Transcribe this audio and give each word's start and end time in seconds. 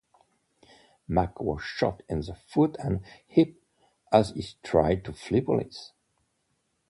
Mack 1.07 1.39
was 1.39 1.61
shot 1.61 2.01
in 2.09 2.21
the 2.21 2.33
foot 2.33 2.75
and 2.79 3.05
hip 3.27 3.61
as 4.11 4.31
he 4.31 4.41
tried 4.63 5.05
to 5.05 5.13
flee 5.13 5.41
police. 5.41 5.91